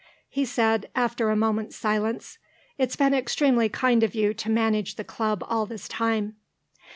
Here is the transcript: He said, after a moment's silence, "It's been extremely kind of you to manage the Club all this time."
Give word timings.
He 0.31 0.45
said, 0.45 0.89
after 0.95 1.29
a 1.29 1.35
moment's 1.35 1.75
silence, 1.75 2.39
"It's 2.79 2.95
been 2.95 3.13
extremely 3.13 3.69
kind 3.69 4.01
of 4.01 4.15
you 4.15 4.33
to 4.33 4.49
manage 4.49 4.95
the 4.95 5.03
Club 5.03 5.45
all 5.47 5.67
this 5.67 5.87
time." 5.87 6.37